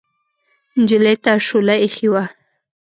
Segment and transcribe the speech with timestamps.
[0.79, 2.23] نجلۍ ته شوله اېښې وه.